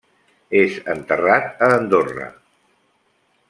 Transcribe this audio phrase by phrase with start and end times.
[0.61, 2.33] És enterrat a Andorra.